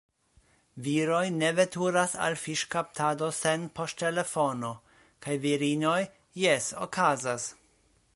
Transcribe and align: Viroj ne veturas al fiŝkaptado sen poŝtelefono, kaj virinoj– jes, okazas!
Viroj 0.85 1.25
ne 1.33 1.49
veturas 1.57 2.15
al 2.27 2.37
fiŝkaptado 2.43 3.29
sen 3.41 3.67
poŝtelefono, 3.81 4.73
kaj 5.27 5.37
virinoj– 5.45 5.99
jes, 6.45 6.73
okazas! 6.87 7.47